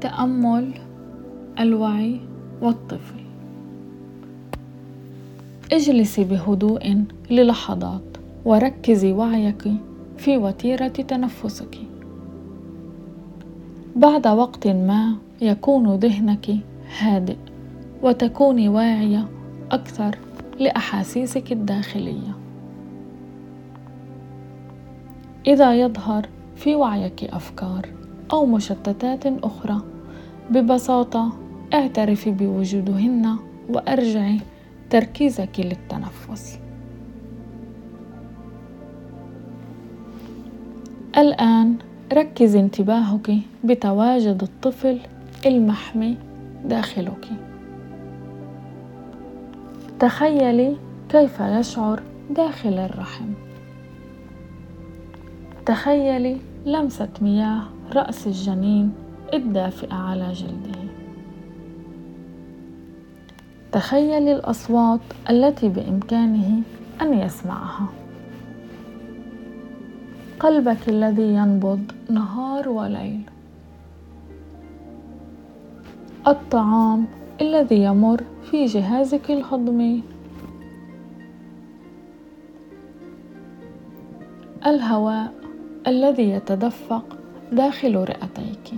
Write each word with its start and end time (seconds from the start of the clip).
تأمل 0.00 0.72
الوعي 1.58 2.20
والطفل. 2.62 3.20
اجلسي 5.72 6.24
بهدوء 6.24 7.04
للحظات 7.30 8.02
وركزي 8.44 9.12
وعيك 9.12 9.68
في 10.16 10.36
وتيرة 10.36 10.88
تنفسك. 10.88 11.78
بعد 13.96 14.26
وقت 14.26 14.66
ما 14.66 15.16
يكون 15.40 15.94
ذهنك 15.94 16.50
هادئ 16.98 17.36
وتكوني 18.02 18.68
واعية 18.68 19.28
أكثر 19.70 20.18
لأحاسيسك 20.58 21.52
الداخلية. 21.52 22.36
إذا 25.46 25.74
يظهر 25.74 26.28
في 26.56 26.74
وعيك 26.74 27.24
أفكار 27.24 27.88
أو 28.32 28.46
مشتتات 28.46 29.26
أخرى. 29.26 29.80
ببساطة 30.50 31.32
اعترفي 31.74 32.30
بوجودهن 32.30 33.36
وأرجعي 33.68 34.40
تركيزك 34.90 35.60
للتنفس. 35.60 36.58
الآن 41.18 41.76
ركز 42.12 42.56
انتباهك 42.56 43.36
بتواجد 43.64 44.42
الطفل 44.42 44.98
المحمي 45.46 46.16
داخلك. 46.64 47.28
تخيلي 50.00 50.76
كيف 51.08 51.40
يشعر 51.40 52.02
داخل 52.30 52.78
الرحم. 52.78 53.26
تخيلي 55.66 56.36
لمسة 56.66 57.08
مياه 57.22 57.62
رأس 57.92 58.26
الجنين 58.26 58.92
الدافئة 59.34 59.94
على 59.94 60.32
جلده. 60.32 60.80
تخيلي 63.72 64.32
الأصوات 64.32 65.00
التي 65.30 65.68
بإمكانه 65.68 66.62
أن 67.02 67.14
يسمعها. 67.14 67.86
قلبك 70.40 70.88
الذي 70.88 71.34
ينبض 71.34 71.80
نهار 72.10 72.68
وليل. 72.68 73.20
الطعام 76.28 77.06
الذي 77.40 77.82
يمر 77.82 78.24
في 78.50 78.64
جهازك 78.64 79.30
الهضمي. 79.30 80.02
الهواء 84.66 85.32
الذي 85.86 86.30
يتدفق 86.30 87.19
داخل 87.52 87.96
رئتيك. 87.96 88.74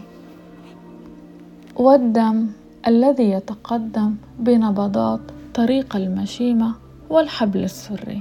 والدم 1.77 2.47
الذي 2.87 3.31
يتقدم 3.31 4.15
بنبضات 4.39 5.20
طريق 5.55 5.97
المشيمة 5.97 6.75
والحبل 7.11 7.65
السري. 7.65 8.20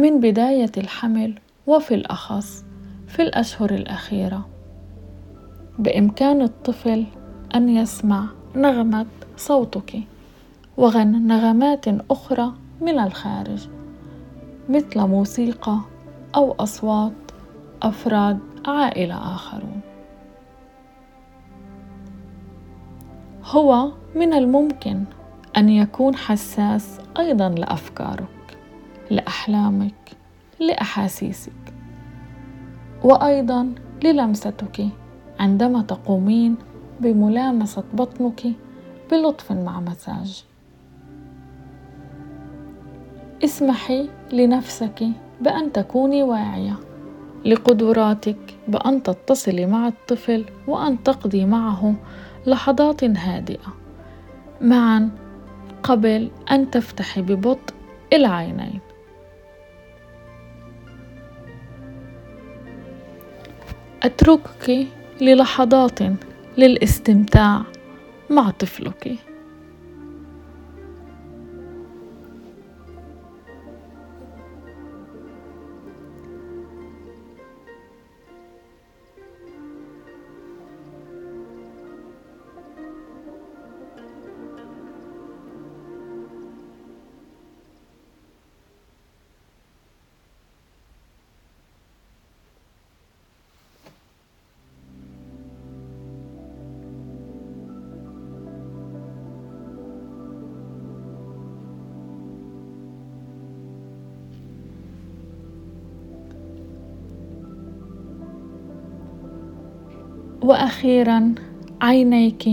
من 0.00 0.20
بداية 0.20 0.72
الحمل 0.76 1.38
وفي 1.66 1.94
الأخص 1.94 2.64
في 3.08 3.22
الأشهر 3.22 3.70
الأخيرة. 3.70 4.46
بإمكان 5.78 6.42
الطفل 6.42 7.06
أن 7.54 7.68
يسمع 7.68 8.26
نغمة 8.56 9.06
صوتك 9.36 10.00
ونغمات 10.76 11.84
أخرى 12.10 12.52
من 12.80 12.98
الخارج 12.98 13.68
مثل 14.68 15.00
موسيقى 15.00 15.78
أو 16.36 16.52
أصوات 16.52 17.25
أفراد 17.82 18.38
عائلة 18.66 19.34
آخرون. 19.34 19.80
هو 23.44 23.92
من 24.14 24.32
الممكن 24.32 25.04
أن 25.56 25.68
يكون 25.68 26.16
حساس 26.16 26.98
أيضا 27.18 27.48
لأفكارك 27.48 28.58
لأحلامك 29.10 30.10
لأحاسيسك 30.60 31.74
وأيضا 33.04 33.74
للمستك 34.04 34.88
عندما 35.40 35.82
تقومين 35.82 36.56
بملامسة 37.00 37.84
بطنك 37.94 38.42
بلطف 39.10 39.52
مع 39.52 39.80
مساج. 39.80 40.44
اسمحي 43.44 44.08
لنفسك 44.32 45.08
بأن 45.40 45.72
تكوني 45.72 46.22
واعية. 46.22 46.76
لقدراتك 47.46 48.36
بأن 48.68 49.02
تتصلي 49.02 49.66
مع 49.66 49.88
الطفل 49.88 50.44
وأن 50.66 51.02
تقضي 51.02 51.44
معه 51.44 51.94
لحظات 52.46 53.04
هادئة. 53.04 53.74
معا 54.60 55.10
قبل 55.82 56.30
أن 56.50 56.70
تفتحي 56.70 57.22
ببطء 57.22 57.74
العينين. 58.12 58.80
أتركك 64.02 64.86
للحظات 65.20 65.98
للاستمتاع 66.58 67.62
مع 68.30 68.50
طفلك. 68.50 69.18
وأخيرا 110.42 111.34
عينيك 111.80 112.48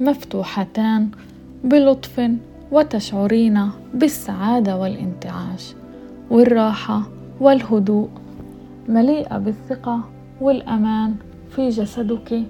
مفتوحتان 0.00 1.08
بلطف 1.64 2.30
وتشعرين 2.72 3.70
بالسعادة 3.94 4.76
والانتعاش 4.76 5.74
والراحة 6.30 7.02
والهدوء 7.40 8.08
مليئة 8.88 9.38
بالثقة 9.38 10.00
والأمان 10.40 11.14
في 11.50 11.68
جسدك 11.68 12.42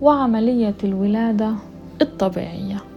وعملية 0.00 0.74
الولادة 0.84 1.54
الطبيعية. 2.02 2.91